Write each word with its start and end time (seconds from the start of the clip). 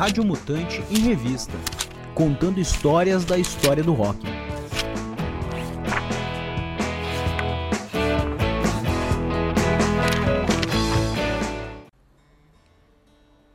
Rádio 0.00 0.24
Mutante 0.24 0.82
em 0.90 1.00
Revista, 1.00 1.52
contando 2.14 2.58
histórias 2.58 3.22
da 3.22 3.36
história 3.36 3.84
do 3.84 3.92
rock. 3.92 4.26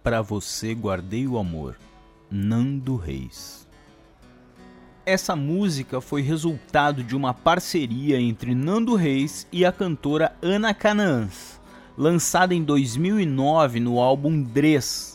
Para 0.03 0.21
você 0.21 0.75
guardei 0.75 1.25
o 1.27 1.39
amor, 1.39 1.79
Nando 2.29 2.95
Reis. 2.95 3.67
Essa 5.03 5.35
música 5.35 5.99
foi 5.99 6.21
resultado 6.21 7.03
de 7.03 7.15
uma 7.15 7.33
parceria 7.33 8.21
entre 8.21 8.53
Nando 8.53 8.93
Reis 8.93 9.47
e 9.51 9.65
a 9.65 9.71
cantora 9.71 10.35
Ana 10.43 10.75
Canaãs, 10.75 11.59
lançada 11.97 12.53
em 12.53 12.63
2009 12.63 13.79
no 13.79 13.99
álbum 13.99 14.43
Dress. 14.43 15.14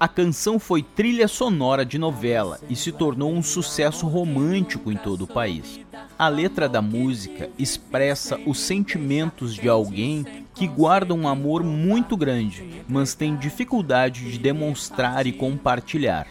A 0.00 0.08
canção 0.08 0.58
foi 0.58 0.82
trilha 0.82 1.28
sonora 1.28 1.84
de 1.84 1.98
novela 1.98 2.58
e 2.70 2.74
se 2.74 2.90
tornou 2.90 3.30
um 3.30 3.42
sucesso 3.42 4.06
romântico 4.06 4.90
em 4.90 4.96
todo 4.96 5.24
o 5.24 5.26
país. 5.26 5.78
A 6.18 6.26
letra 6.26 6.66
da 6.66 6.80
música 6.80 7.50
expressa 7.58 8.40
os 8.46 8.60
sentimentos 8.60 9.54
de 9.54 9.68
alguém 9.68 10.24
que 10.54 10.66
guarda 10.66 11.12
um 11.12 11.28
amor 11.28 11.62
muito 11.62 12.16
grande, 12.16 12.82
mas 12.88 13.12
tem 13.12 13.36
dificuldade 13.36 14.32
de 14.32 14.38
demonstrar 14.38 15.26
e 15.26 15.32
compartilhar. 15.32 16.28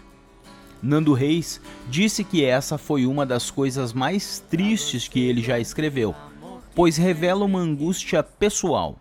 Nando 0.82 1.14
Reis 1.14 1.62
disse 1.88 2.24
que 2.24 2.44
essa 2.44 2.76
foi 2.76 3.06
uma 3.06 3.24
das 3.24 3.52
coisas 3.52 3.94
mais 3.94 4.44
tristes 4.50 5.08
que 5.08 5.20
ele 5.20 5.44
já 5.44 5.60
escreveu, 5.60 6.16
pois 6.74 6.98
revela 6.98 7.46
uma 7.46 7.60
angústia 7.60 8.24
pessoal. 8.24 8.98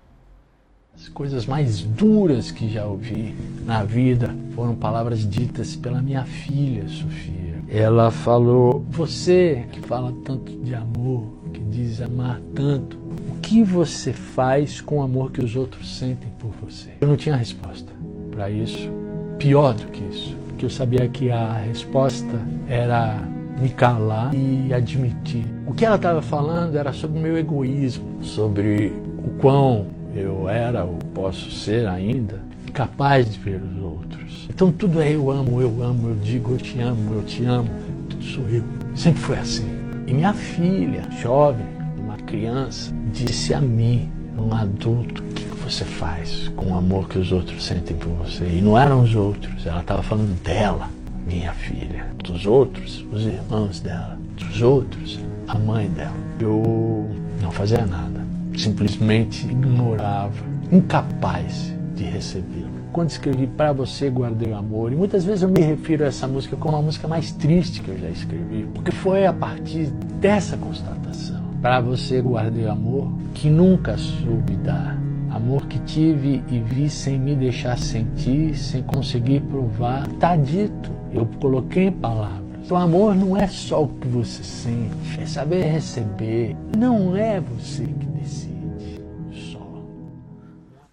As 1.01 1.09
coisas 1.09 1.47
mais 1.47 1.81
duras 1.81 2.51
que 2.51 2.69
já 2.69 2.85
ouvi 2.85 3.33
na 3.65 3.85
vida 3.85 4.35
foram 4.55 4.75
palavras 4.75 5.29
ditas 5.29 5.77
pela 5.77 6.03
minha 6.03 6.25
filha, 6.25 6.89
Sofia. 6.89 7.63
Ela 7.69 8.11
falou: 8.11 8.85
Você 8.91 9.65
que 9.71 9.81
fala 9.81 10.13
tanto 10.25 10.51
de 10.59 10.75
amor, 10.75 11.25
que 11.53 11.61
diz 11.61 12.01
amar 12.01 12.41
tanto, 12.53 12.97
o 12.97 13.39
que 13.41 13.63
você 13.63 14.13
faz 14.13 14.81
com 14.81 14.99
o 14.99 15.03
amor 15.03 15.31
que 15.31 15.41
os 15.41 15.55
outros 15.55 15.97
sentem 15.97 16.31
por 16.39 16.51
você? 16.61 16.91
Eu 17.01 17.07
não 17.07 17.17
tinha 17.17 17.37
resposta 17.37 17.93
para 18.33 18.51
isso. 18.51 18.91
Pior 19.39 19.75
do 19.75 19.87
que 19.87 20.03
isso 20.03 20.37
que 20.59 20.65
eu 20.67 20.71
sabia 20.71 21.09
que 21.09 21.31
a 21.31 21.53
resposta 21.53 22.37
era 22.69 23.17
me 23.61 23.69
calar 23.69 24.35
e 24.35 24.75
admitir. 24.75 25.45
O 25.67 25.73
que 25.73 25.85
ela 25.85 25.95
estava 25.95 26.21
falando 26.21 26.77
era 26.77 26.93
sobre 26.93 27.19
o 27.19 27.23
meu 27.23 27.39
egoísmo, 27.39 28.23
sobre 28.23 28.93
o 29.19 29.31
quão 29.41 29.87
eu 30.19 30.49
era 30.49 30.85
ou 30.85 30.99
posso 31.15 31.51
ser 31.51 31.87
ainda 31.87 32.41
capaz 32.73 33.31
de 33.33 33.39
ver 33.39 33.61
os 33.63 33.83
outros. 33.83 34.49
Então 34.51 34.71
tudo 34.71 35.01
é 35.01 35.15
eu 35.15 35.31
amo, 35.31 35.61
eu 35.61 35.83
amo, 35.83 36.11
eu 36.11 36.17
digo 36.17 36.53
eu 36.53 36.59
te 36.59 36.81
amo, 36.81 37.15
eu 37.15 37.23
te 37.23 37.45
amo, 37.45 37.69
tudo 38.09 38.25
sou 38.25 38.49
eu. 38.49 38.65
Sempre 38.95 39.21
foi 39.21 39.39
assim. 39.39 39.67
E 40.07 40.13
minha 40.13 40.33
filha, 40.33 41.03
jovem, 41.21 41.67
uma 41.99 42.17
criança, 42.17 42.93
disse 43.13 43.53
a 43.53 43.61
mim, 43.61 44.11
um 44.37 44.55
adulto, 44.55 45.23
você 45.63 45.85
faz 45.85 46.49
com 46.57 46.73
o 46.73 46.79
amor 46.79 47.09
que 47.09 47.19
os 47.19 47.31
outros 47.31 47.63
sentem 47.63 47.97
por 47.97 48.11
você. 48.11 48.45
E 48.45 48.63
não 48.63 48.79
eram 48.79 49.03
os 49.03 49.15
outros, 49.15 49.67
ela 49.67 49.81
estava 49.81 50.03
falando 50.03 50.35
dela, 50.43 50.89
minha 51.27 51.53
filha. 51.53 52.07
Dos 52.25 52.47
outros, 52.47 53.05
os 53.13 53.27
irmãos 53.27 53.81
dela. 53.81 54.19
Dos 54.37 54.63
outros, 54.63 55.21
a 55.47 55.59
mãe 55.59 55.89
dela. 55.91 56.17
Eu 56.41 57.11
não 57.43 57.51
fazia 57.51 57.85
nada, 57.85 58.18
simplesmente 58.59 59.47
ignorava, 59.47 60.45
incapaz 60.71 61.75
de 61.95 62.05
recebê-lo. 62.05 62.79
Quando 62.93 63.11
escrevi 63.11 63.47
para 63.47 63.73
você 63.73 64.11
guardei 64.11 64.53
o 64.53 64.57
amor, 64.57 64.93
e 64.93 64.97
muitas 64.97 65.25
vezes 65.25 65.43
eu 65.43 65.49
me 65.49 65.61
refiro 65.61 66.05
a 66.05 66.09
essa 66.09 66.27
música 66.27 66.57
como 66.57 66.77
a 66.77 66.83
música 66.83 67.07
mais 67.07 67.31
triste 67.33 67.81
que 67.81 67.91
eu 67.91 67.99
já 67.99 68.09
escrevi, 68.09 68.67
porque 68.75 68.91
foi 68.91 69.27
a 69.27 69.33
partir 69.33 69.87
dessa 70.21 70.57
constatação, 70.57 71.43
para 71.63 71.81
você 71.81 72.21
guardei 72.21 72.65
o 72.65 72.71
amor, 72.71 73.13
que 73.35 73.49
nunca 73.49 73.97
soube 73.97 74.57
dar 74.57 74.99
Amor 75.31 75.67
que 75.67 75.79
tive 75.81 76.43
e 76.51 76.59
vi 76.59 76.89
sem 76.89 77.19
me 77.19 77.37
deixar 77.37 77.79
sentir, 77.79 78.57
sem 78.57 78.83
conseguir 78.83 79.41
provar. 79.41 80.09
Está 80.09 80.35
dito, 80.37 80.91
eu 81.13 81.29
coloquei 81.39 81.87
em 81.87 81.93
palavras. 81.93 82.71
O 82.71 82.75
amor 82.75 83.15
não 83.15 83.37
é 83.37 83.47
só 83.47 83.85
o 83.85 83.89
que 83.89 84.09
você 84.09 84.43
sente, 84.43 85.21
é 85.21 85.27
saber 85.27 85.65
receber. 85.65 86.57
Não 86.77 87.17
é 87.17 87.41
você 87.41 87.87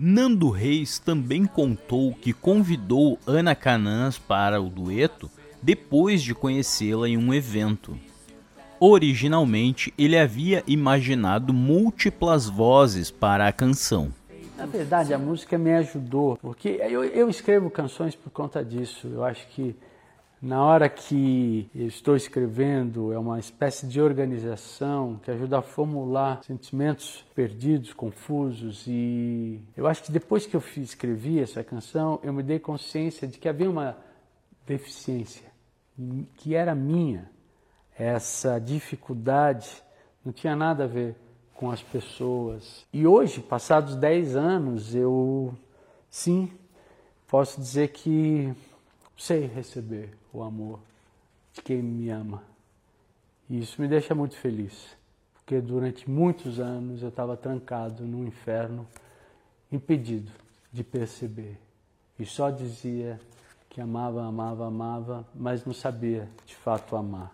Nando 0.07 0.51
Reis 0.51 0.99
também 0.99 1.47
contou 1.47 2.13
que 2.13 2.31
convidou 2.31 3.17
Ana 3.25 3.55
Canãs 3.55 4.19
para 4.19 4.61
o 4.61 4.69
dueto 4.69 5.31
depois 5.63 6.21
de 6.21 6.35
conhecê-la 6.35 7.09
em 7.09 7.17
um 7.17 7.33
evento. 7.33 7.97
Originalmente, 8.79 9.91
ele 9.97 10.16
havia 10.16 10.63
imaginado 10.67 11.51
múltiplas 11.51 12.47
vozes 12.47 13.09
para 13.09 13.47
a 13.47 13.51
canção. 13.51 14.13
Na 14.55 14.67
verdade, 14.67 15.11
a 15.11 15.17
música 15.17 15.57
me 15.57 15.73
ajudou, 15.73 16.37
porque 16.39 16.79
eu, 16.87 17.03
eu 17.03 17.27
escrevo 17.27 17.72
canções 17.72 18.16
por 18.16 18.29
conta 18.29 18.63
disso. 18.63 19.07
Eu 19.11 19.23
acho 19.23 19.47
que 19.55 19.75
na 20.45 20.63
hora 20.63 20.88
que 20.88 21.67
eu 21.73 21.88
estou 21.88 22.16
escrevendo, 22.16 23.11
é 23.11 23.17
uma 23.17 23.39
espécie 23.39 23.88
de 23.88 24.00
organização 24.00 25.19
que 25.23 25.31
ajuda 25.31 25.57
a 25.57 25.61
formular 25.63 26.44
sentimentos 26.44 27.25
perdidos, 27.33 27.94
confusos. 27.94 28.85
E 28.85 29.59
eu 29.75 29.88
acho 29.88 30.03
que 30.03 30.11
depois 30.11 30.45
que 30.45 30.55
eu 30.55 30.61
escrevi 30.78 31.39
essa 31.39 31.63
canção, 31.63 32.19
eu 32.22 32.31
me 32.31 32.44
dei 32.44 32.59
consciência 32.59 33.28
de 33.28 33.39
que 33.39 33.50
havia 33.50 33.67
uma 33.67 33.97
deficiência, 34.67 35.47
que 36.35 36.53
era 36.53 36.75
minha. 36.75 37.28
Essa 37.97 38.59
dificuldade 38.59 39.67
não 40.23 40.31
tinha 40.31 40.55
nada 40.55 40.84
a 40.84 40.88
ver 40.88 41.16
com 41.55 41.72
as 41.72 41.81
pessoas. 41.81 42.85
E 42.94 43.07
hoje, 43.07 43.41
passados 43.41 43.95
10 43.95 44.35
anos, 44.35 44.94
eu 44.94 45.55
sim 46.07 46.51
posso 47.28 47.59
dizer 47.59 47.88
que 47.88 48.53
sei 49.18 49.46
receber 49.46 50.18
o 50.34 50.44
amor 50.44 50.80
de 51.53 51.62
quem 51.62 51.81
me 51.81 52.09
ama. 52.09 52.44
E 53.50 53.59
isso 53.59 53.81
me 53.81 53.88
deixa 53.88 54.16
muito 54.16 54.36
feliz, 54.36 54.96
porque 55.34 55.62
durante 55.62 56.09
muitos 56.09 56.59
anos 56.59 57.02
eu 57.02 57.09
estava 57.09 57.38
trancado 57.38 58.03
no 58.03 58.26
inferno, 58.26 58.88
impedido 59.72 60.31
de 60.72 60.84
perceber. 60.84 61.58
E 62.18 62.26
só 62.26 62.50
dizia 62.50 63.20
que 63.70 63.80
amava, 63.80 64.24
amava, 64.24 64.68
amava, 64.68 65.28
mas 65.34 65.66
não 65.66 65.74
sabia 65.74 66.30
de 66.46 66.56
fato 66.56 66.96
amar. 66.96 67.32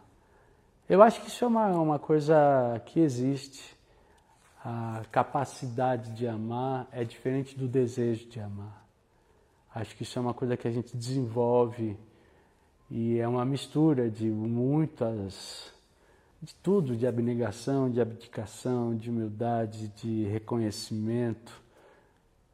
Eu 0.90 1.02
acho 1.02 1.22
que 1.22 1.28
isso 1.28 1.46
é 1.46 1.48
uma, 1.48 1.68
uma 1.68 2.00
coisa 2.00 2.82
que 2.86 3.00
existe 3.00 3.76
a 4.64 5.02
capacidade 5.12 6.12
de 6.12 6.28
amar 6.28 6.88
é 6.92 7.04
diferente 7.04 7.58
do 7.58 7.68
desejo 7.68 8.28
de 8.30 8.40
amar. 8.40 8.81
Acho 9.74 9.96
que 9.96 10.04
isso 10.04 10.18
é 10.18 10.22
uma 10.22 10.34
coisa 10.34 10.58
que 10.58 10.68
a 10.68 10.72
gente 10.72 10.96
desenvolve 10.96 11.98
e 12.90 13.18
é 13.18 13.28
uma 13.28 13.46
mistura 13.46 14.10
de 14.10 14.26
muitas, 14.26 15.72
de 16.42 16.54
tudo, 16.56 16.96
de 16.96 17.08
abnegação, 17.08 17.90
de 17.90 18.02
abdicação, 18.02 18.96
de 18.96 19.10
humildade, 19.10 19.88
de 19.90 20.26
reconhecimento. 20.26 21.54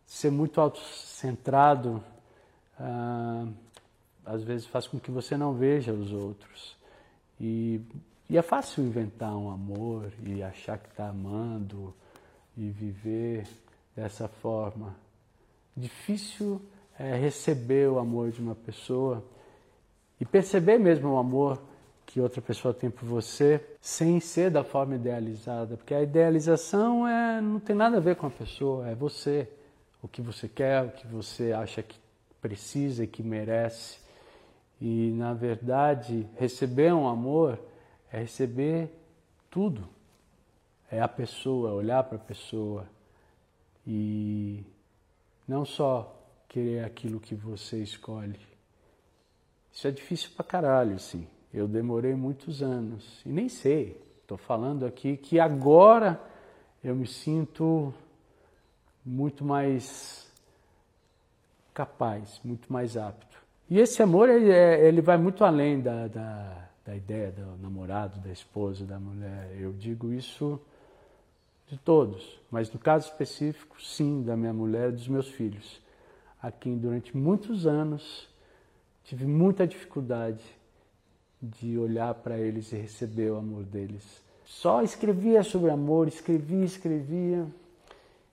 Ser 0.06 0.32
muito 0.32 0.62
autocentrado 0.62 2.04
ah, 2.80 3.48
às 4.26 4.44
vezes 4.44 4.68
faz 4.68 4.88
com 4.88 5.00
que 5.00 5.10
você 5.10 5.36
não 5.36 5.54
veja 5.54 5.92
os 5.92 6.12
outros. 6.12 6.78
E 7.40 7.82
e 8.30 8.38
é 8.38 8.42
fácil 8.42 8.84
inventar 8.84 9.34
um 9.38 9.50
amor 9.50 10.12
e 10.26 10.44
achar 10.44 10.78
que 10.78 10.90
está 10.90 11.08
amando 11.08 11.94
e 12.58 12.70
viver 12.70 13.48
dessa 13.96 14.28
forma. 14.28 14.94
Difícil 15.76 16.62
é 17.00 17.16
receber 17.16 17.90
o 17.90 18.00
amor 18.00 18.32
de 18.32 18.42
uma 18.42 18.56
pessoa 18.56 19.24
e 20.20 20.26
perceber 20.26 20.80
mesmo 20.80 21.10
o 21.10 21.18
amor 21.18 21.62
que 22.06 22.20
outra 22.20 22.42
pessoa 22.42 22.74
tem 22.74 22.90
por 22.90 23.06
você 23.06 23.64
sem 23.82 24.20
ser 24.20 24.50
da 24.50 24.64
forma 24.64 24.96
idealizada, 24.96 25.78
porque 25.78 25.94
a 25.94 26.02
idealização 26.02 27.08
é, 27.08 27.42
não 27.42 27.60
tem 27.60 27.76
nada 27.76 27.98
a 27.98 28.00
ver 28.00 28.16
com 28.16 28.26
a 28.28 28.32
pessoa, 28.32 28.88
é 28.88 28.96
você, 28.96 29.48
o 30.02 30.08
que 30.08 30.22
você 30.22 30.48
quer, 30.48 30.86
o 30.86 30.92
que 30.92 31.06
você 31.06 31.52
acha 31.52 31.84
que 31.84 32.00
precisa 32.42 33.04
e 33.04 33.08
que 33.08 33.22
merece. 33.22 34.00
E 34.80 35.12
na 35.12 35.34
verdade, 35.34 36.28
receber 36.38 36.94
um 36.94 37.08
amor 37.08 37.60
é 38.12 38.20
receber 38.20 38.90
tudo. 39.50 39.88
É 40.90 41.02
a 41.02 41.08
pessoa, 41.08 41.74
olhar 41.74 42.04
para 42.04 42.16
a 42.16 42.22
pessoa 42.22 42.88
e 43.86 44.64
não 45.48 45.66
só 45.66 46.17
querer 46.48 46.84
aquilo 46.84 47.20
que 47.20 47.36
você 47.36 47.82
escolhe. 47.82 48.40
Isso 49.72 49.88
é 49.88 49.92
difícil 49.92 50.32
pra 50.36 50.44
caralho, 50.44 50.98
sim. 51.00 51.28
Eu 51.54 51.68
demorei 51.68 52.16
muitos 52.16 52.62
anos 52.62 53.22
e 53.26 53.30
nem 53.30 53.48
sei. 53.50 54.02
Estou 54.22 54.38
falando 54.38 54.86
aqui 54.86 55.16
que 55.16 55.40
agora 55.40 56.22
eu 56.84 56.96
me 56.96 57.08
sinto 57.08 57.94
muito 59.06 59.46
mais 59.46 60.32
capaz, 61.74 62.42
muito 62.44 62.72
mais 62.72 62.98
apto. 62.98 63.38
E 63.70 63.80
esse 63.80 64.02
amor, 64.02 64.30
ele, 64.30 64.52
é, 64.52 64.88
ele 64.88 65.02
vai 65.02 65.18
muito 65.18 65.44
além 65.44 65.80
da, 65.80 66.08
da, 66.08 66.70
da 66.86 66.96
ideia 66.96 67.32
do 67.32 67.58
namorado, 67.62 68.20
da 68.20 68.32
esposa, 68.32 68.86
da 68.86 69.00
mulher. 69.00 69.56
Eu 69.60 69.74
digo 69.74 70.12
isso 70.12 70.60
de 71.68 71.78
todos, 71.78 72.40
mas 72.50 72.72
no 72.72 72.80
caso 72.80 73.08
específico, 73.08 73.82
sim, 73.82 74.24
da 74.24 74.36
minha 74.36 74.54
mulher 74.54 74.90
e 74.90 74.94
dos 74.94 75.08
meus 75.08 75.28
filhos, 75.28 75.82
a 76.48 76.52
quem 76.52 76.78
durante 76.78 77.16
muitos 77.16 77.68
anos 77.68 78.28
tive 79.04 79.26
muita 79.26 79.68
dificuldade 79.68 80.44
de 81.42 81.78
olhar 81.78 82.14
para 82.16 82.38
eles 82.38 82.72
e 82.72 82.78
receber 82.78 83.32
o 83.32 83.38
amor 83.38 83.64
deles. 83.64 84.24
Só 84.46 84.82
escrevia 84.82 85.44
sobre 85.44 85.70
amor, 85.70 86.08
escrevia, 86.08 86.64
escrevia. 86.64 87.46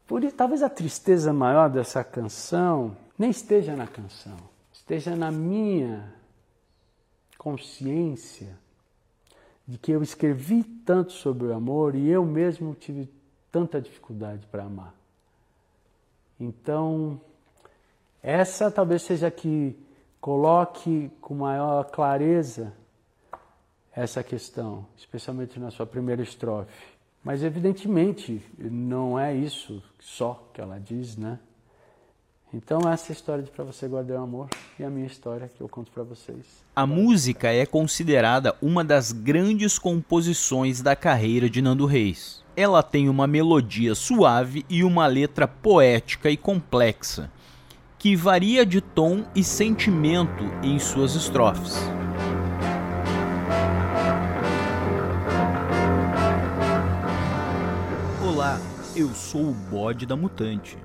Por 0.07 0.23
isso, 0.23 0.37
talvez 0.37 0.63
a 0.63 0.69
tristeza 0.69 1.33
maior 1.33 1.69
dessa 1.69 2.05
canção 2.05 2.97
nem 3.19 3.31
esteja 3.31 3.75
na 3.75 3.87
canção, 3.87 4.37
esteja 4.73 5.17
na 5.17 5.31
minha 5.31 6.13
consciência 7.37 8.57
de 9.67 9.77
que 9.77 9.91
eu 9.91 10.03
escrevi 10.03 10.63
tanto 10.63 11.13
sobre 11.13 11.47
o 11.47 11.55
amor 11.55 11.95
e 11.95 12.09
eu 12.09 12.25
mesmo 12.25 12.75
tive 12.75 13.09
tanta 13.51 13.81
dificuldade 13.81 14.47
para 14.47 14.65
amar. 14.65 14.95
Então, 16.39 17.21
essa 18.25 18.71
talvez 18.71 19.03
seja 19.03 19.31
que 19.31 19.77
coloque 20.19 21.11
com 21.21 21.35
maior 21.35 21.85
clareza 21.85 22.73
essa 23.95 24.23
questão, 24.25 24.87
especialmente 24.97 25.61
na 25.61 25.71
sua 25.71 25.85
primeira 25.85 26.23
estrofe. 26.23 26.73
Mas 27.23 27.43
evidentemente 27.43 28.43
não 28.59 29.19
é 29.19 29.35
isso 29.35 29.83
só 30.01 30.43
que 30.55 30.61
ela 30.61 30.81
diz, 30.81 31.19
né? 31.19 31.39
Então 32.53 32.81
essa 32.91 33.13
história 33.13 33.43
de 33.43 33.51
Para 33.51 33.65
Você 33.65 33.87
Guardar 33.87 34.19
o 34.19 34.23
Amor 34.23 34.49
e 34.79 34.85
a 34.85 34.89
minha 34.89 35.07
história 35.07 35.51
que 35.55 35.61
eu 35.61 35.69
conto 35.69 35.91
para 35.91 36.03
vocês. 36.03 36.65
A 36.75 36.87
música 36.87 37.53
é 37.53 37.67
considerada 37.67 38.57
uma 38.63 38.83
das 38.83 39.13
grandes 39.13 39.79
composições 39.79 40.81
da 40.81 40.97
carreira 40.97 41.51
de 41.51 41.61
Nando 41.61 41.85
Reis. 41.85 42.43
Ela 42.57 42.83
tem 42.83 43.11
uma 43.11 43.27
melodia 43.27 43.95
suave 43.95 44.65
e 44.71 44.83
uma 44.83 45.07
letra 45.07 45.47
poética 45.47 46.31
e 46.31 46.39
complexa, 46.39 47.31
que 48.05 48.15
varia 48.15 48.67
de 48.67 48.83
tom 48.83 49.25
e 49.35 49.43
sentimento 49.43 50.45
em 50.63 50.79
suas 50.79 51.15
estrofes. 51.15 51.79
Olá, 58.23 58.61
eu 58.95 59.09
sou 59.15 59.49
o 59.49 59.55
bode 59.55 60.05
da 60.05 60.15
mutante. 60.15 60.77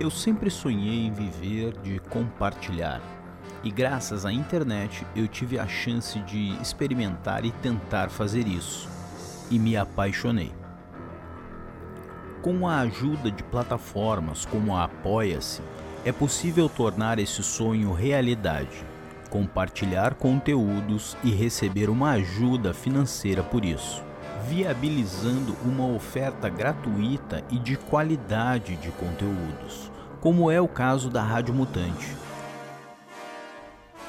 Eu 0.00 0.10
sempre 0.10 0.48
sonhei 0.48 1.04
em 1.04 1.12
viver 1.12 1.78
de 1.82 1.98
compartilhar. 1.98 3.02
E 3.62 3.70
graças 3.70 4.24
à 4.24 4.32
internet 4.32 5.06
eu 5.14 5.28
tive 5.28 5.58
a 5.58 5.68
chance 5.68 6.18
de 6.20 6.58
experimentar 6.62 7.44
e 7.44 7.50
tentar 7.50 8.08
fazer 8.08 8.48
isso 8.48 8.88
e 9.50 9.58
me 9.58 9.76
apaixonei. 9.76 10.50
Com 12.40 12.66
a 12.66 12.78
ajuda 12.78 13.30
de 13.30 13.42
plataformas 13.42 14.46
como 14.46 14.74
a 14.74 14.84
Apoia-se, 14.84 15.60
é 16.04 16.12
possível 16.12 16.68
tornar 16.68 17.18
esse 17.18 17.42
sonho 17.42 17.92
realidade, 17.92 18.84
compartilhar 19.28 20.14
conteúdos 20.14 21.16
e 21.22 21.30
receber 21.30 21.90
uma 21.90 22.12
ajuda 22.12 22.72
financeira 22.72 23.42
por 23.42 23.64
isso, 23.64 24.02
viabilizando 24.48 25.56
uma 25.64 25.86
oferta 25.86 26.48
gratuita 26.48 27.44
e 27.50 27.58
de 27.58 27.76
qualidade 27.76 28.76
de 28.76 28.90
conteúdos, 28.90 29.90
como 30.20 30.50
é 30.50 30.60
o 30.60 30.68
caso 30.68 31.10
da 31.10 31.22
Rádio 31.22 31.54
Mutante. 31.54 32.16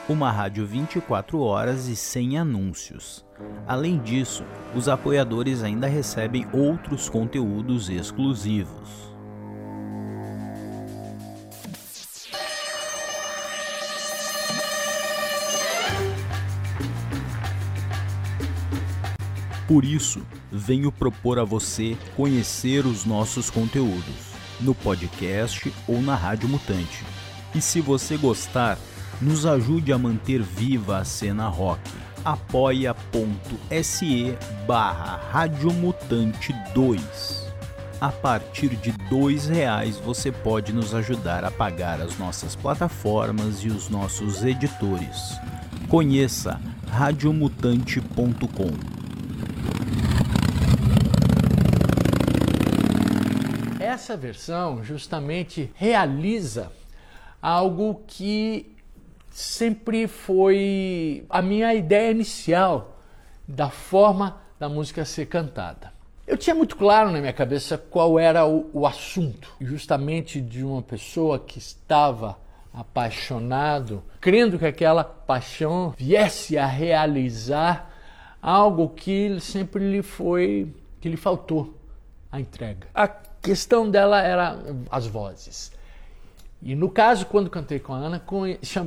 Uma 0.10 0.32
rádio 0.32 0.66
24 0.66 1.40
horas 1.40 1.88
e 1.88 1.96
sem 1.96 2.38
anúncios 2.38 3.24
Além 3.68 4.00
disso, 4.00 4.44
os 4.76 4.90
apoiadores 4.90 5.64
ainda 5.64 5.88
recebem 5.88 6.48
outros 6.52 7.08
conteúdos 7.08 7.90
exclusivos. 7.90 9.11
Por 19.72 19.86
isso, 19.86 20.22
venho 20.52 20.92
propor 20.92 21.40
a 21.40 21.46
você 21.46 21.98
conhecer 22.18 22.86
os 22.86 23.06
nossos 23.06 23.50
conteúdos 23.50 24.34
no 24.60 24.76
podcast 24.76 25.74
ou 25.88 26.02
na 26.02 26.14
Rádio 26.14 26.50
Mutante. 26.50 27.06
E 27.56 27.62
se 27.62 27.80
você 27.80 28.18
gostar, 28.18 28.78
nos 29.22 29.46
ajude 29.46 29.94
a 29.94 29.98
manter 29.98 30.42
viva 30.42 30.98
a 30.98 31.06
cena 31.06 31.48
rock 31.48 31.90
apoia.se 32.26 32.98
barra 34.68 35.22
Radiomutante 35.32 36.54
2. 36.76 37.48
A 38.02 38.10
partir 38.10 38.76
de 38.76 38.92
dois 39.10 39.48
reais 39.48 39.96
você 39.96 40.34
pode 40.34 40.74
nos 40.74 40.94
ajudar 40.94 41.46
a 41.46 41.50
pagar 41.50 42.02
as 42.02 42.20
nossas 42.20 42.58
plataformas 42.58 43.64
e 43.64 43.70
os 43.70 43.88
nossos 43.88 44.44
editores. 44.44 45.40
Conheça 45.88 46.60
radiomutante.com. 46.90 49.01
Essa 54.02 54.18
versão 54.18 54.84
justamente 54.84 55.70
realiza 55.76 56.72
algo 57.40 58.02
que 58.08 58.76
sempre 59.30 60.08
foi 60.08 61.24
a 61.30 61.40
minha 61.40 61.72
ideia 61.76 62.10
inicial 62.10 62.98
da 63.48 63.70
forma 63.70 64.42
da 64.60 64.68
música 64.68 65.06
ser 65.06 65.28
cantada. 65.28 65.94
Eu 66.26 66.36
tinha 66.36 66.56
muito 66.56 66.76
claro 66.78 67.12
na 67.12 67.20
minha 67.20 67.32
cabeça 67.32 67.78
qual 67.78 68.18
era 68.18 68.44
o, 68.44 68.72
o 68.74 68.88
assunto, 68.88 69.54
justamente 69.62 70.42
de 70.42 70.64
uma 70.66 70.82
pessoa 70.82 71.38
que 71.38 71.60
estava 71.60 72.40
apaixonado, 72.74 74.04
crendo 74.20 74.58
que 74.58 74.66
aquela 74.66 75.04
paixão 75.04 75.94
viesse 75.96 76.58
a 76.58 76.66
realizar 76.66 77.94
algo 78.42 78.90
que 78.90 79.40
sempre 79.40 79.92
lhe 79.92 80.02
foi, 80.02 80.74
que 81.00 81.08
lhe 81.08 81.18
faltou, 81.18 81.78
a 82.32 82.40
entrega. 82.40 82.88
A 82.96 83.30
questão 83.42 83.90
dela 83.90 84.22
era 84.22 84.58
as 84.90 85.08
vozes. 85.08 85.72
E 86.62 86.76
no 86.76 86.90
caso, 86.90 87.26
quando 87.26 87.50
cantei 87.50 87.80
com 87.80 87.94
a 87.94 87.98
Ana, 87.98 88.24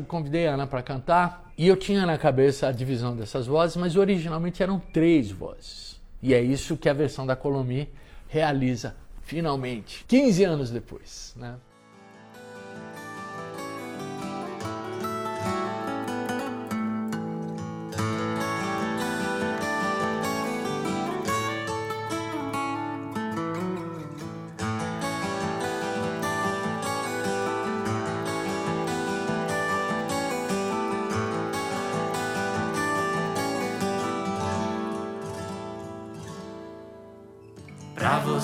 convidei 0.06 0.46
a 0.46 0.54
Ana 0.54 0.66
para 0.66 0.82
cantar 0.82 1.50
e 1.58 1.66
eu 1.66 1.76
tinha 1.76 2.06
na 2.06 2.16
cabeça 2.16 2.68
a 2.68 2.72
divisão 2.72 3.16
dessas 3.16 3.46
vozes, 3.46 3.76
mas 3.76 3.96
originalmente 3.96 4.62
eram 4.62 4.78
três 4.78 5.30
vozes. 5.30 6.00
E 6.22 6.32
é 6.32 6.40
isso 6.40 6.76
que 6.76 6.88
a 6.88 6.92
versão 6.92 7.26
da 7.26 7.34
Colomi 7.34 7.88
realiza 8.28 8.96
finalmente, 9.22 10.04
15 10.06 10.44
anos 10.44 10.70
depois. 10.70 11.34
Né? 11.36 11.54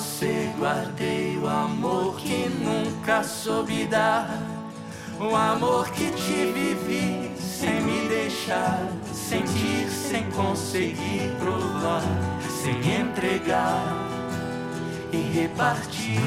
Você 0.01 0.51
guardei 0.57 1.37
o 1.37 1.47
amor 1.47 2.15
que 2.15 2.49
nunca 2.49 3.23
soube 3.23 3.85
dar. 3.85 4.41
O 5.19 5.35
amor 5.35 5.87
que 5.91 6.09
te 6.09 6.51
vivi 6.51 7.31
sem 7.37 7.79
me 7.81 8.07
deixar 8.07 8.81
sentir, 9.13 9.87
sem 9.89 10.23
conseguir 10.31 11.31
provar, 11.39 12.01
sem 12.63 13.01
entregar 13.01 13.85
e 15.11 15.17
repartir. 15.17 16.19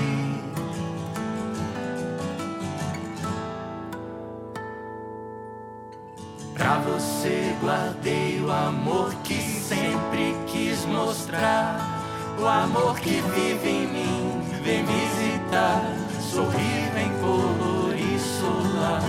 Pra 6.55 6.79
você 6.79 7.57
guardei 7.61 8.41
o 8.41 8.53
amor 8.53 9.13
que 9.25 9.35
sempre 9.35 10.37
quis 10.47 10.85
mostrar 10.85 11.94
o 12.39 12.47
amor 12.47 12.99
que 13.01 13.21
vive 13.21 13.69
em 13.69 13.87
mim 13.87 14.43
vem 14.63 14.85
visitar, 14.85 15.83
sorrir, 16.21 16.91
vem 16.95 17.11
colorir, 17.21 18.19
solar, 18.19 19.03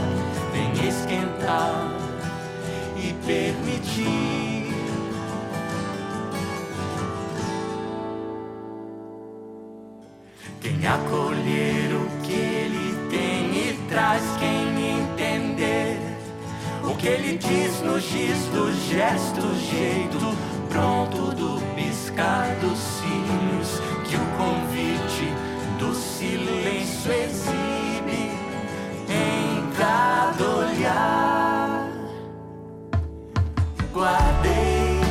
vem 0.51 0.87
esquentar 0.87 1.91
e 2.97 3.13
permitir. 3.25 4.65
Quem 10.61 10.87
acolher 10.87 11.93
o 11.93 12.23
que 12.23 12.33
ele 12.33 13.07
tem 13.09 13.69
e 13.69 13.79
traz, 13.87 14.23
quem 14.39 14.55
entender 14.99 15.99
O 16.83 16.95
que 16.95 17.07
ele 17.07 17.37
diz 17.37 17.81
no 17.81 17.99
giz 17.99 18.45
do 18.47 18.71
gesto, 18.89 19.41
jeito 19.69 20.35
pronto 20.69 21.31
do 21.35 21.74
dos 22.61 22.79
cílios 22.79 23.81
que 24.05 24.15
o 24.15 24.25
convite 24.37 25.33
do 25.77 25.93
silêncio 25.93 27.11
exibe 27.11 28.31
em 29.09 29.69
cada 29.77 30.49
olhar. 30.49 31.89
Guardei 33.93 35.01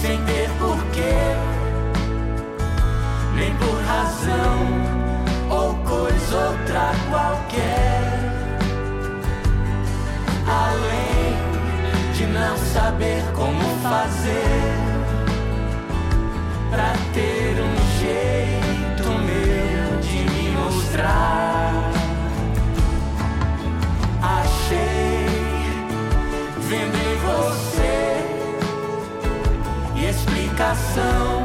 sem 0.00 0.24
ter 0.24 0.48
porquê, 0.60 1.34
nem 3.34 3.52
por 3.56 3.80
razão 3.82 4.60
ou 5.50 5.74
coisa 5.78 6.36
outra 6.36 6.92
qualquer. 7.10 8.32
Além 10.46 12.12
de 12.12 12.26
não 12.26 12.56
saber 12.56 13.24
como 13.34 13.60
fazer 13.82 14.73
pra 16.74 16.92
ter 17.12 17.54
um 17.62 17.76
jeito 18.00 19.08
meu 19.28 20.00
de 20.00 20.18
me 20.32 20.50
mostrar. 20.50 21.92
Achei 24.20 25.28
vendo 26.68 26.96
em 26.96 27.16
você 27.28 27.94
e 29.94 30.06
explicação 30.06 31.43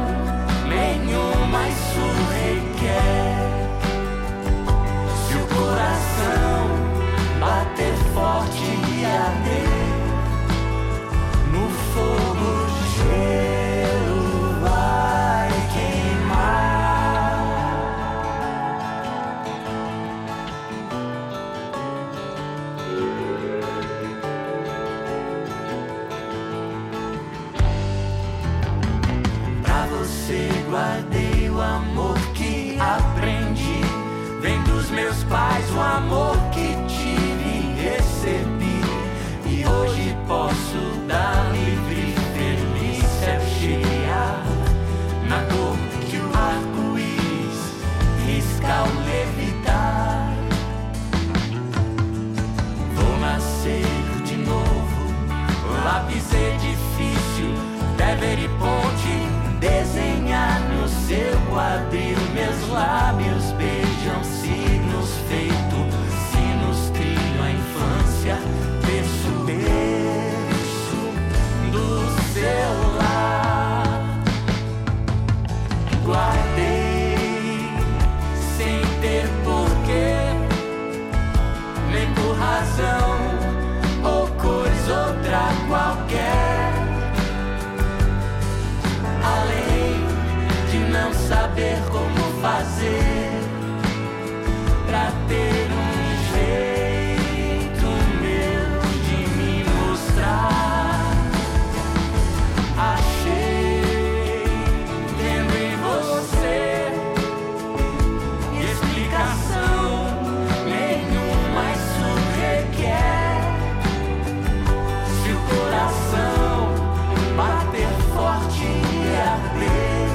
forte 118.40 118.64
e 118.64 119.16
arder 119.16 120.08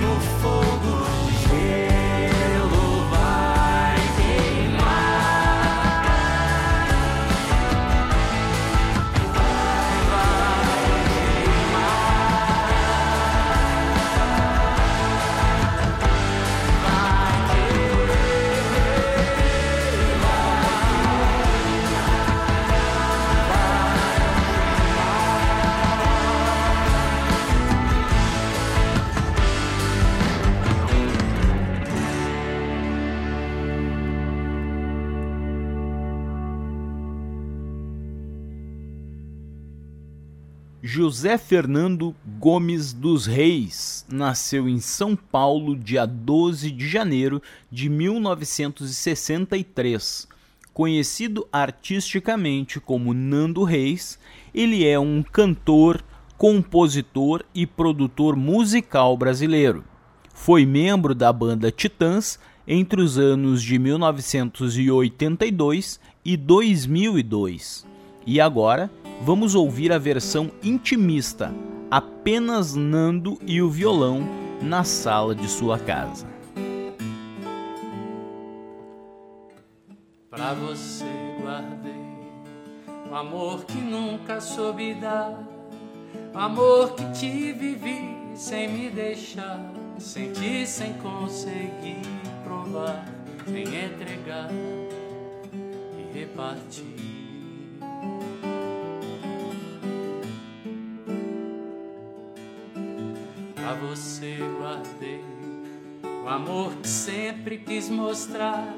no 0.00 0.20
fogo 0.40 0.55
José 40.96 41.36
Fernando 41.36 42.16
Gomes 42.38 42.94
dos 42.94 43.26
Reis 43.26 44.06
nasceu 44.08 44.66
em 44.66 44.80
São 44.80 45.14
Paulo 45.14 45.76
dia 45.76 46.06
12 46.06 46.70
de 46.70 46.88
janeiro 46.88 47.42
de 47.70 47.90
1963. 47.90 50.26
Conhecido 50.72 51.46
artisticamente 51.52 52.80
como 52.80 53.12
Nando 53.12 53.62
Reis, 53.62 54.18
ele 54.54 54.86
é 54.86 54.98
um 54.98 55.22
cantor, 55.22 56.02
compositor 56.38 57.44
e 57.54 57.66
produtor 57.66 58.34
musical 58.34 59.18
brasileiro. 59.18 59.84
Foi 60.32 60.64
membro 60.64 61.14
da 61.14 61.30
banda 61.30 61.70
Titãs 61.70 62.38
entre 62.66 63.02
os 63.02 63.18
anos 63.18 63.62
de 63.62 63.78
1982 63.78 66.00
e 66.24 66.38
2002. 66.38 67.84
E 68.26 68.40
agora 68.40 68.90
vamos 69.22 69.54
ouvir 69.54 69.92
a 69.92 69.98
versão 69.98 70.50
intimista, 70.62 71.52
apenas 71.90 72.74
Nando 72.74 73.38
e 73.46 73.60
o 73.62 73.70
violão 73.70 74.26
na 74.62 74.84
sala 74.84 75.34
de 75.34 75.48
sua 75.48 75.78
casa. 75.78 76.26
Pra 80.30 80.52
você 80.52 81.04
guardei 81.40 81.96
o 83.10 83.14
amor 83.14 83.64
que 83.64 83.78
nunca 83.78 84.40
soube 84.40 84.94
dar, 84.94 85.42
o 86.34 86.38
amor 86.38 86.94
que 86.94 87.10
te 87.12 87.52
vivi 87.52 88.16
sem 88.34 88.68
me 88.68 88.90
deixar, 88.90 89.72
senti 89.98 90.66
sem 90.66 90.92
conseguir 90.94 92.02
provar, 92.44 93.06
nem 93.46 93.64
entregar 93.64 94.50
e 94.52 96.18
repartir. 96.18 97.05
Pra 103.66 103.74
você 103.74 104.36
guardei 104.60 105.24
o 106.24 106.28
amor 106.28 106.72
que 106.76 106.86
sempre 106.86 107.58
quis 107.58 107.90
mostrar, 107.90 108.72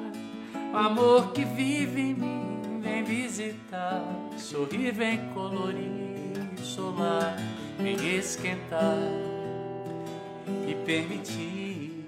o 0.72 0.76
amor 0.78 1.30
que 1.32 1.44
vive 1.44 2.00
em 2.00 2.14
mim, 2.14 2.80
vem 2.80 3.04
visitar, 3.04 4.02
sorrir, 4.38 4.92
vem 4.92 5.18
colorir, 5.34 6.32
solar, 6.62 7.36
vem 7.78 8.16
esquentar 8.16 8.96
e 10.66 10.74
permitir. 10.86 12.06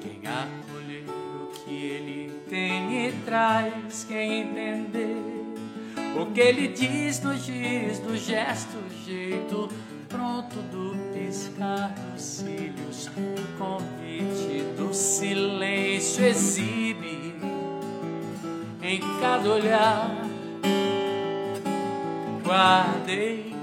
Quem 0.00 0.22
acolher 0.28 1.04
que 6.34 6.40
ele 6.40 6.66
diz 6.66 7.22
no 7.22 7.36
giz, 7.36 8.00
do 8.00 8.16
gesto, 8.16 8.76
jeito 9.06 9.68
pronto 10.08 10.56
do 10.72 10.96
piscar 11.12 11.94
dos 11.94 12.20
cílios, 12.20 13.08
o 13.16 13.56
convite 13.56 14.64
do 14.76 14.92
silêncio 14.92 16.24
exibe 16.24 17.34
em 18.82 19.00
cada 19.20 19.48
olhar. 19.48 20.10
Guardei 22.44 23.54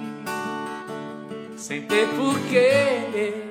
sem 1.57 1.81
ter 1.81 2.07
porquê, 2.15 3.49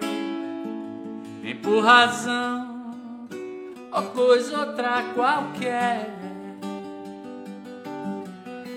nem 1.43 1.57
por 1.57 1.85
razão 1.85 2.95
ou 3.93 4.03
coisa 4.03 4.61
outra 4.61 5.03
qualquer, 5.15 6.20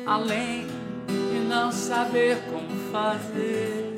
além 0.05 0.67
de 1.07 1.39
não 1.47 1.71
saber 1.71 2.37
como 2.51 2.91
fazer 2.91 3.93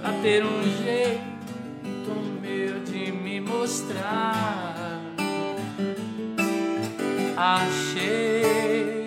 pra 0.00 0.12
ter 0.22 0.44
um 0.44 0.62
jeito 0.82 1.22
meu 2.40 2.80
de 2.80 3.12
me 3.12 3.40
mostrar. 3.40 5.00
Achei 7.36 9.06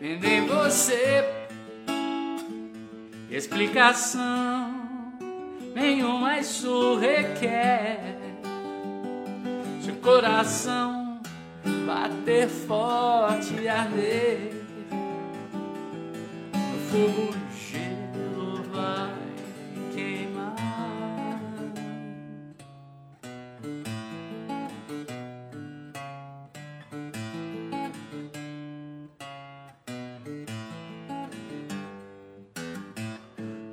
vendo 0.00 0.24
em 0.24 0.46
você 0.46 1.24
explicação 3.30 4.82
nenhuma 5.74 6.38
isso 6.38 6.96
requer. 6.96 8.18
O 9.88 10.04
coração 10.04 11.01
bater 11.86 12.48
forte 12.48 13.54
e 13.54 13.68
arder. 13.68 14.52
No 16.54 16.78
fogo 16.90 17.42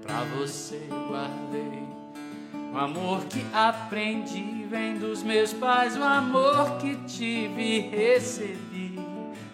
Pra 0.10 0.24
você 0.24 0.88
guardei 1.08 1.99
o 2.71 2.77
amor 2.77 3.25
que 3.25 3.45
aprendi 3.53 4.65
vem 4.69 4.97
dos 4.97 5.23
meus 5.23 5.53
pais, 5.53 5.97
o 5.97 6.03
amor 6.03 6.77
que 6.77 6.95
tive 7.07 7.79
recebi. 7.79 8.99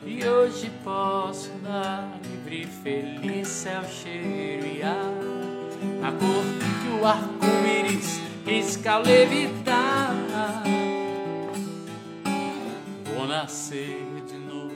E 0.05 0.23
hoje 0.23 0.69
posso 0.83 1.49
dar 1.63 2.19
livre, 2.23 2.67
feliz 2.83 3.47
céu, 3.47 3.83
cheiro 3.85 4.65
e 4.67 4.83
ar. 4.83 5.13
Na 6.01 6.11
cor 6.11 6.43
que 6.81 7.01
o 7.01 7.05
arco-íris 7.05 8.21
risca 8.45 8.93
ao 8.93 9.01
levitar. 9.01 10.13
Vou 13.15 13.27
nascer 13.27 14.05
de 14.27 14.37
novo, 14.37 14.75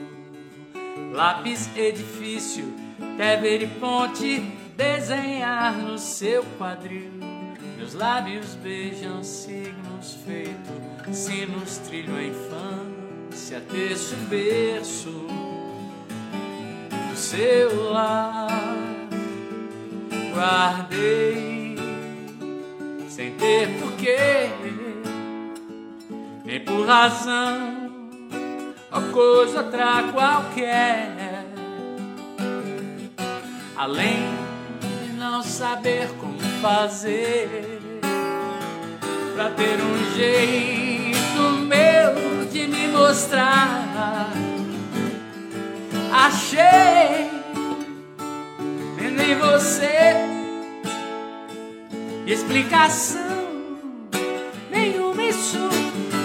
lápis, 1.12 1.68
edifício, 1.76 2.74
Tever 3.16 3.62
e 3.62 3.66
ponte 3.66 4.42
desenhar 4.80 5.74
no 5.74 5.98
seu 5.98 6.42
quadril. 6.56 7.12
Meus 7.76 7.92
lábios 7.92 8.54
beijam 8.54 9.22
signos 9.22 10.16
feitos, 10.24 11.14
sinos 11.14 11.76
trilham 11.86 12.16
a 12.16 12.22
infância, 12.22 13.60
texto 13.60 14.16
berço 14.30 15.26
do 17.10 17.16
seu 17.16 17.90
lar. 17.90 18.48
Guardei 20.32 21.76
sem 23.06 23.34
ter 23.34 23.68
porquê, 23.80 24.48
nem 26.42 26.64
por 26.64 26.86
razão, 26.86 27.90
ou 28.90 29.12
coisa 29.12 29.62
outra 29.62 30.04
qualquer. 30.10 31.44
Além 33.76 34.49
não 35.30 35.42
saber 35.44 36.08
como 36.18 36.38
fazer 36.60 37.80
pra 39.34 39.48
ter 39.50 39.78
um 39.80 40.14
jeito 40.16 41.42
meu 41.66 42.46
de 42.50 42.66
me 42.66 42.88
mostrar. 42.88 44.32
Achei 46.12 47.30
vendo 48.96 49.22
em 49.22 49.38
você 49.38 50.14
explicação 52.26 53.20
nenhuma 54.68 55.22
isso 55.22 55.68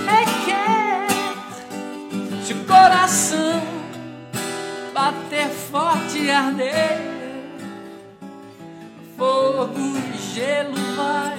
requer. 0.08 1.06
Se 2.44 2.54
o 2.54 2.65
coração 2.65 3.62
bater 4.94 5.48
forte 5.50 6.18
e 6.18 6.32
arder 6.32 7.05
fogo 9.56 9.80
e 9.80 10.18
gelo 10.34 10.76
vai 10.98 11.38